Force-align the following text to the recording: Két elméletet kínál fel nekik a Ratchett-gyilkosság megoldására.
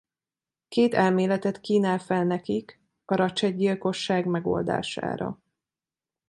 Két 0.67 0.93
elméletet 0.93 1.59
kínál 1.61 1.99
fel 1.99 2.23
nekik 2.23 2.79
a 3.05 3.15
Ratchett-gyilkosság 3.15 4.25
megoldására. 4.25 5.39